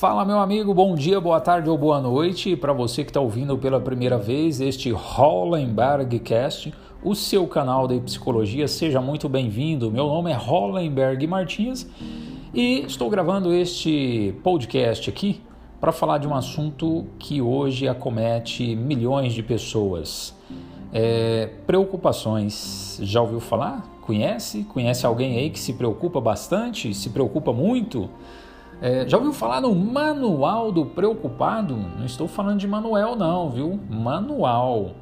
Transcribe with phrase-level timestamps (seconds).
[0.00, 2.56] Fala, meu amigo, bom dia, boa tarde ou boa noite.
[2.56, 6.72] Para você que está ouvindo pela primeira vez este Hollenberg Cast,
[7.04, 9.90] o seu canal de psicologia, seja muito bem-vindo.
[9.90, 11.86] Meu nome é Hollenberg Martins
[12.54, 15.42] e estou gravando este podcast aqui
[15.78, 20.34] para falar de um assunto que hoje acomete milhões de pessoas.
[20.94, 22.98] É, preocupações.
[23.02, 23.86] Já ouviu falar?
[24.00, 24.64] Conhece?
[24.64, 26.94] Conhece alguém aí que se preocupa bastante?
[26.94, 28.08] Se preocupa muito?
[28.82, 31.76] É, já ouviu falar no Manual do Preocupado?
[31.76, 33.78] Não estou falando de Manuel, não, viu?
[33.90, 34.92] Manual.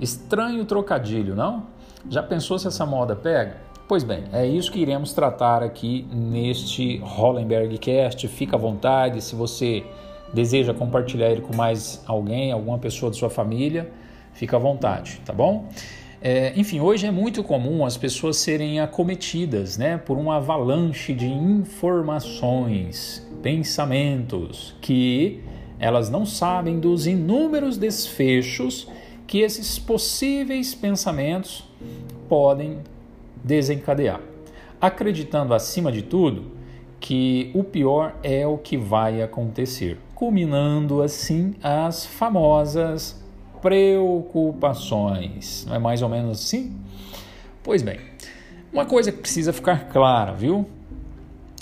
[0.00, 1.64] Estranho trocadilho, não?
[2.08, 3.58] Já pensou se essa moda pega?
[3.86, 8.26] Pois bem, é isso que iremos tratar aqui neste Hollenberg Cast.
[8.26, 9.84] Fica à vontade, se você
[10.32, 13.92] deseja compartilhar ele com mais alguém, alguma pessoa da sua família,
[14.32, 15.68] fica à vontade, tá bom?
[16.20, 21.26] É, enfim, hoje é muito comum as pessoas serem acometidas né, por uma avalanche de
[21.26, 25.40] informações, pensamentos, que
[25.78, 28.88] elas não sabem dos inúmeros desfechos
[29.26, 31.68] que esses possíveis pensamentos
[32.28, 32.78] podem
[33.44, 34.20] desencadear,
[34.80, 36.56] acreditando acima de tudo
[36.98, 43.22] que o pior é o que vai acontecer, culminando assim as famosas
[43.66, 45.66] preocupações.
[45.66, 46.72] Não é mais ou menos assim?
[47.64, 47.98] Pois bem,
[48.72, 50.64] uma coisa que precisa ficar clara, viu?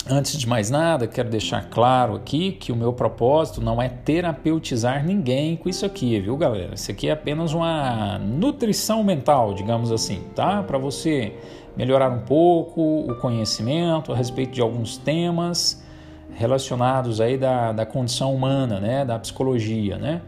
[0.07, 5.03] Antes de mais nada, quero deixar claro aqui que o meu propósito não é terapeutizar
[5.03, 6.75] ninguém com isso aqui, viu, galera?
[6.75, 10.61] Isso aqui é apenas uma nutrição mental, digamos assim, tá?
[10.61, 11.33] Para você
[11.75, 15.83] melhorar um pouco o conhecimento a respeito de alguns temas
[16.35, 19.03] relacionados aí da, da condição humana, né?
[19.03, 20.21] Da psicologia, né?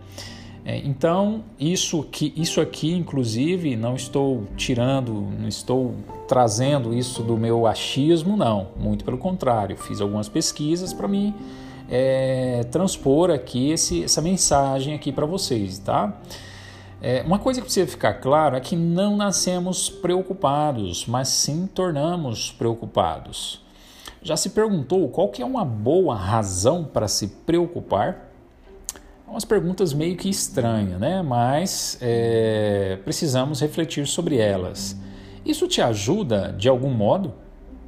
[0.69, 5.95] É, então, isso, que, isso aqui, inclusive, não estou tirando, não estou
[6.27, 8.67] trazendo isso do meu achismo, não.
[8.75, 11.33] Muito pelo contrário, fiz algumas pesquisas para mim
[11.89, 16.19] é, transpor aqui esse, essa mensagem aqui para vocês, tá?
[17.01, 22.51] É, uma coisa que precisa ficar claro é que não nascemos preocupados, mas sim tornamos
[22.51, 23.61] preocupados.
[24.21, 28.26] Já se perguntou qual que é uma boa razão para se preocupar?
[29.27, 31.21] Umas perguntas meio que estranhas, né?
[31.21, 34.97] Mas é, precisamos refletir sobre elas.
[35.45, 37.33] Isso te ajuda de algum modo?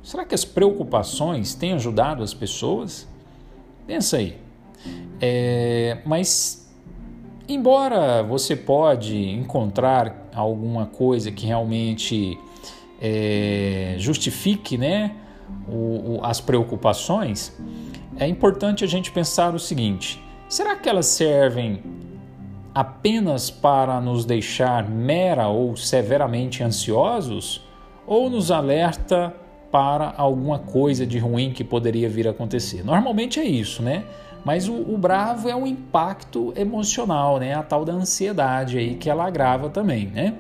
[0.03, 3.07] Será que as preocupações têm ajudado as pessoas?
[3.85, 4.37] Pensa aí.
[5.21, 6.69] É, mas
[7.47, 12.37] embora você pode encontrar alguma coisa que realmente
[13.01, 15.15] é, justifique, né,
[15.67, 17.57] o, o, as preocupações,
[18.17, 21.79] é importante a gente pensar o seguinte: Será que elas servem
[22.73, 27.63] apenas para nos deixar mera ou severamente ansiosos?
[28.07, 29.31] Ou nos alerta
[29.71, 32.83] para alguma coisa de ruim que poderia vir a acontecer?
[32.83, 34.03] Normalmente é isso, né?
[34.43, 37.53] Mas o, o, bravo é o impacto emocional, né?
[37.53, 40.33] A tal da ansiedade aí que ela agrava também, né?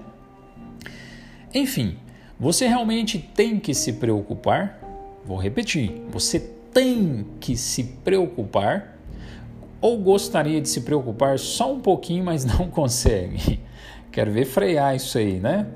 [1.53, 1.97] Enfim,
[2.39, 4.79] você realmente tem que se preocupar?
[5.23, 6.39] Vou repetir, você
[6.73, 8.98] tem que se preocupar
[9.81, 13.59] ou gostaria de se preocupar só um pouquinho, mas não consegue?
[14.11, 15.67] Quero ver frear isso aí, né?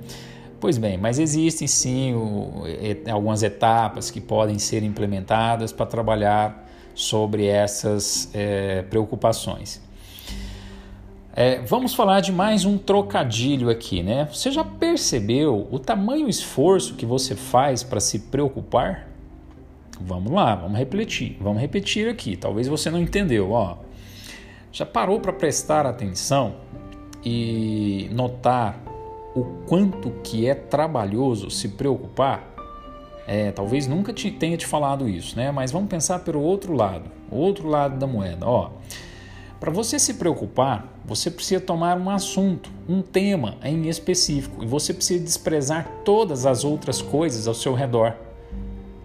[0.59, 6.69] Pois bem, mas existem sim o, et, algumas etapas que podem ser implementadas para trabalhar
[6.95, 9.81] sobre essas é, preocupações.
[11.35, 14.29] É, vamos falar de mais um trocadilho aqui, né?
[14.31, 19.09] Você já percebeu o tamanho esforço que você faz para se preocupar?
[19.99, 22.37] Vamos lá, vamos repetir, vamos repetir aqui.
[22.37, 23.77] Talvez você não entendeu, ó.
[24.73, 26.55] Já parou para prestar atenção
[27.23, 28.81] e notar
[29.35, 32.51] o quanto que é trabalhoso se preocupar?
[33.27, 35.51] É, talvez nunca te tenha te falado isso, né?
[35.51, 38.47] Mas vamos pensar pelo outro lado, o outro lado da moeda.
[38.47, 38.71] Ó,
[39.59, 44.91] para você se preocupar, você precisa tomar um assunto, um tema em específico, e você
[44.91, 48.15] precisa desprezar todas as outras coisas ao seu redor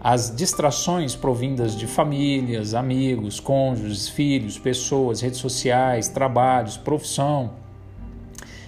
[0.01, 7.53] as distrações provindas de famílias, amigos, cônjuges, filhos, pessoas, redes sociais, trabalhos, profissão.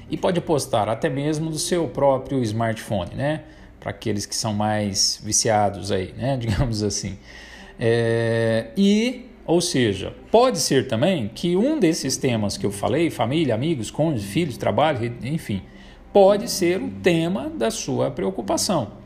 [0.09, 3.43] E pode apostar até mesmo do seu próprio smartphone, né?
[3.79, 6.35] Para aqueles que são mais viciados aí, né?
[6.41, 7.17] Digamos assim.
[7.79, 8.67] É...
[8.75, 13.89] E, ou seja, pode ser também que um desses temas que eu falei, família, amigos,
[13.89, 15.61] cônjuges, filhos, trabalho, enfim,
[16.11, 19.00] pode ser o tema da sua preocupação.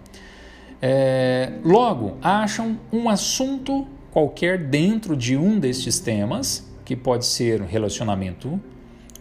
[0.82, 8.60] É, logo, acham um assunto qualquer dentro de um destes temas, que pode ser relacionamento,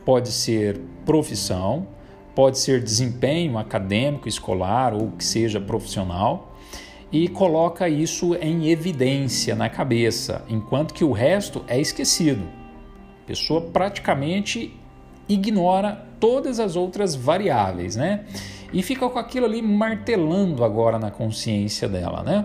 [0.04, 1.86] pode ser profissão,
[2.34, 6.56] pode ser desempenho acadêmico, escolar ou que seja profissional,
[7.10, 12.42] e coloca isso em evidência na cabeça, enquanto que o resto é esquecido.
[13.22, 14.78] A pessoa praticamente
[15.28, 18.24] ignora todas as outras variáveis, né?
[18.74, 22.44] E fica com aquilo ali martelando agora na consciência dela, né?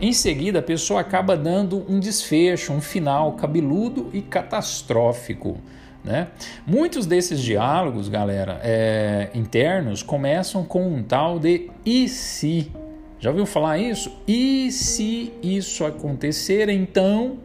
[0.00, 5.58] Em seguida, a pessoa acaba dando um desfecho, um final cabeludo e catastrófico.
[6.02, 6.28] Né?
[6.66, 12.72] Muitos desses diálogos, galera, é, internos, começam com um tal de e se.
[13.20, 14.10] Já ouviu falar isso?
[14.26, 17.38] E se isso acontecer, então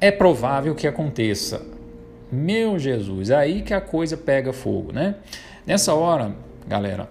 [0.00, 1.66] é provável que aconteça.
[2.30, 5.16] Meu Jesus, é aí que a coisa pega fogo, né?
[5.66, 7.08] Nessa hora, galera,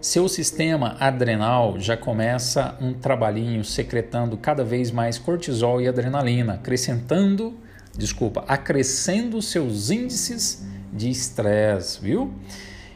[0.00, 7.54] seu sistema adrenal já começa um trabalhinho secretando cada vez mais cortisol e adrenalina, acrescentando,
[7.96, 12.32] desculpa, acrescendo seus índices de estresse, viu?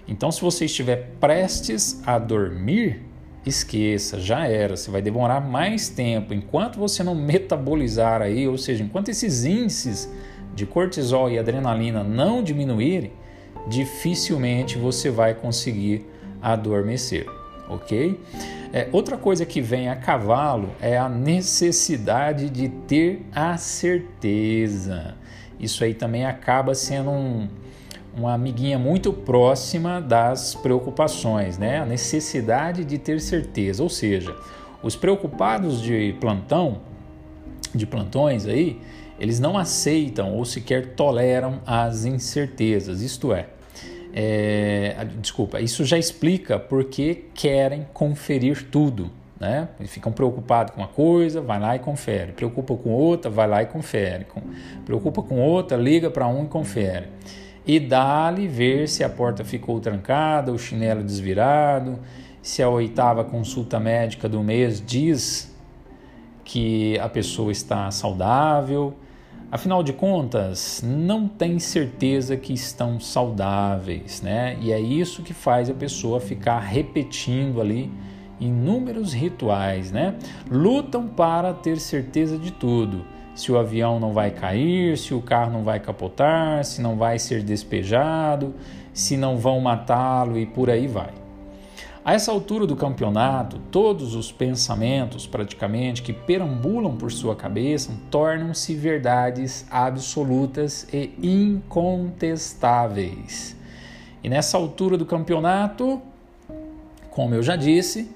[0.06, 3.02] Então, se você estiver prestes a dormir,
[3.44, 4.76] esqueça, já era.
[4.76, 6.32] Você vai demorar mais tempo.
[6.32, 10.08] Enquanto você não metabolizar aí, ou seja, enquanto esses índices
[10.55, 13.12] de cortisol e adrenalina não diminuírem,
[13.67, 16.06] dificilmente você vai conseguir
[16.41, 17.26] adormecer,
[17.69, 18.19] ok?
[18.73, 25.14] É, outra coisa que vem a cavalo é a necessidade de ter a certeza.
[25.61, 27.49] Isso aí também acaba sendo um,
[28.17, 31.81] uma amiguinha muito próxima das preocupações, né?
[31.81, 34.35] A necessidade de ter certeza, ou seja,
[34.82, 36.81] os preocupados de plantão,
[37.75, 38.81] de plantões aí,
[39.22, 43.46] eles não aceitam ou sequer toleram as incertezas, isto é,
[44.12, 49.10] é desculpa, isso já explica porque querem conferir tudo.
[49.38, 49.69] Né?
[49.78, 52.32] Eles ficam preocupados com uma coisa, vai lá e confere.
[52.32, 54.24] Preocupa com outra, vai lá e confere.
[54.84, 57.08] Preocupa com outra, liga para um e confere
[57.64, 61.98] e dá-lhe ver se a porta ficou trancada, o chinelo desvirado,
[62.40, 65.54] se a oitava consulta médica do mês diz
[66.44, 68.94] que a pessoa está saudável.
[69.52, 74.56] Afinal de contas, não tem certeza que estão saudáveis, né?
[74.62, 77.93] E é isso que faz a pessoa ficar repetindo ali
[78.40, 80.14] inúmeros rituais, né?
[80.50, 83.04] Lutam para ter certeza de tudo
[83.34, 87.19] se o avião não vai cair, se o carro não vai capotar, se não vai
[87.19, 88.54] ser despejado,
[88.94, 91.12] se não vão matá-lo e por aí vai.
[92.04, 98.75] A essa altura do campeonato, todos os pensamentos praticamente que perambulam por sua cabeça tornam-se
[98.75, 103.54] verdades absolutas e incontestáveis.
[104.20, 106.02] E nessa altura do campeonato,
[107.08, 108.10] como eu já disse,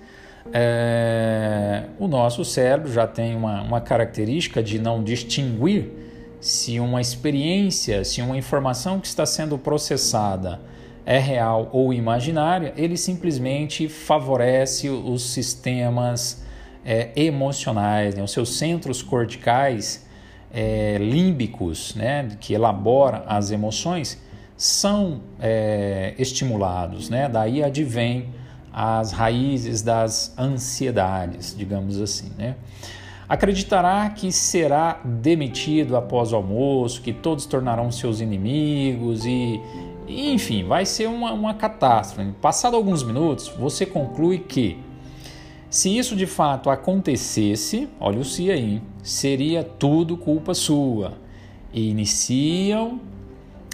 [0.53, 5.93] é, o nosso cérebro já tem uma, uma característica de não distinguir
[6.41, 10.61] se uma experiência, se uma informação que está sendo processada
[11.07, 16.45] é real ou imaginária, ele simplesmente favorece os sistemas
[16.85, 18.23] é, emocionais, né?
[18.25, 20.05] os seus centros corticais
[20.53, 22.29] é, límbicos, né?
[22.41, 24.21] que elaboram as emoções,
[24.57, 27.09] são é, estimulados.
[27.09, 27.29] Né?
[27.29, 28.31] Daí advém
[28.73, 32.57] as raízes das ansiedades, digamos assim, né?
[33.29, 39.61] Acreditará que será demitido após o almoço, que todos tornarão seus inimigos e,
[40.09, 42.33] enfim, vai ser uma, uma catástrofe.
[42.41, 44.79] Passado alguns minutos, você conclui que
[45.69, 51.15] se isso de fato acontecesse, olha o se aí, seria tudo culpa sua.
[51.73, 53.01] E iniciam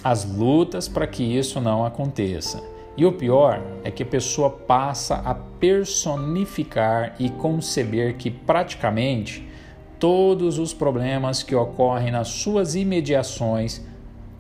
[0.02, 2.62] as lutas para que isso não aconteça.
[2.97, 9.47] E o pior é que a pessoa passa a personificar e conceber que praticamente
[9.99, 13.80] todos os problemas que ocorrem nas suas imediações,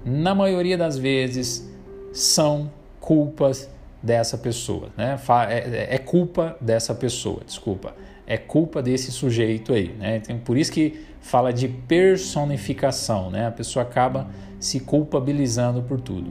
[0.04, 1.71] na maioria das vezes,
[2.12, 3.68] são culpas
[4.02, 5.18] dessa pessoa, né?
[5.48, 7.94] É, é, é culpa dessa pessoa, desculpa,
[8.26, 10.16] é culpa desse sujeito aí, né?
[10.16, 13.46] Então, por isso que fala de personificação, né?
[13.46, 14.28] A pessoa acaba
[14.58, 16.30] se culpabilizando por tudo.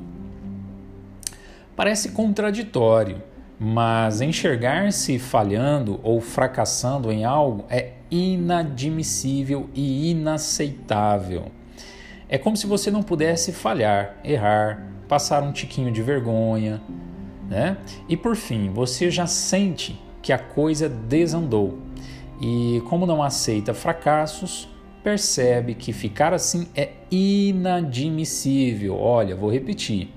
[1.76, 3.22] Parece contraditório,
[3.60, 11.46] mas enxergar-se falhando ou fracassando em algo é inadmissível e inaceitável.
[12.32, 16.82] É como se você não pudesse falhar, errar, passar um tiquinho de vergonha,
[17.48, 17.78] né?
[18.10, 21.78] E por fim, você já sente que a coisa desandou.
[22.42, 24.68] E como não aceita fracassos,
[25.04, 28.98] percebe que ficar assim é inadmissível.
[28.98, 30.10] Olha, vou repetir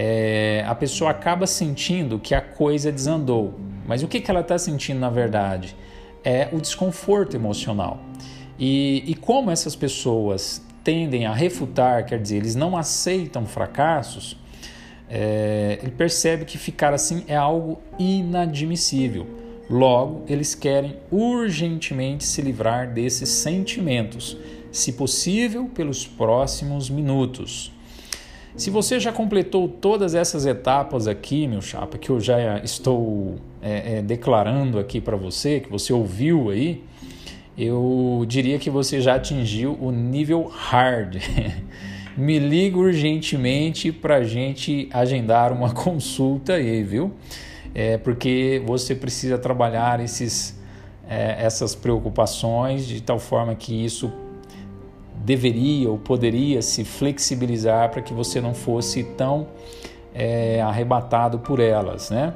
[0.00, 3.58] é, a pessoa acaba sentindo que a coisa desandou.
[3.84, 5.74] Mas o que, que ela está sentindo na verdade?
[6.22, 7.98] É o desconforto emocional.
[8.56, 14.38] E, e como essas pessoas tendem a refutar, quer dizer, eles não aceitam fracassos,
[15.06, 19.26] é, ele percebe que ficar assim é algo inadmissível.
[19.68, 24.34] Logo, eles querem urgentemente se livrar desses sentimentos,
[24.72, 27.70] se possível, pelos próximos minutos.
[28.56, 33.98] Se você já completou todas essas etapas aqui, meu chapa, que eu já estou é,
[33.98, 36.82] é, declarando aqui para você, que você ouviu aí,
[37.58, 41.16] eu diria que você já atingiu o nível hard.
[42.16, 47.12] Me liga urgentemente para gente agendar uma consulta aí, viu?
[47.74, 50.58] É porque você precisa trabalhar esses,
[51.08, 54.12] é, essas preocupações de tal forma que isso
[55.24, 59.48] deveria ou poderia se flexibilizar para que você não fosse tão
[60.14, 62.34] é, arrebatado por elas, né?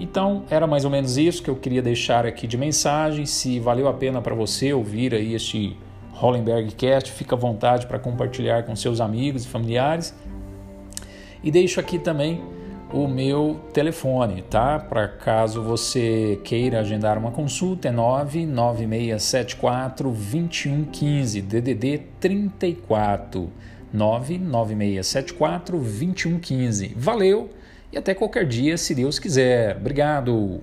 [0.00, 3.26] Então era mais ou menos isso que eu queria deixar aqui de mensagem.
[3.26, 5.76] Se valeu a pena para você ouvir aí este
[6.12, 10.14] Hollenberg Cast, fica à vontade para compartilhar com seus amigos e familiares.
[11.44, 12.42] E deixo aqui também
[12.92, 14.78] o meu telefone, tá?
[14.78, 23.52] Para caso você queira agendar uma consulta, é 99674 2115, DDD 34
[23.92, 26.94] 99674 2115.
[26.96, 27.59] Valeu!
[27.92, 29.76] E até qualquer dia, se Deus quiser.
[29.76, 30.60] Obrigado!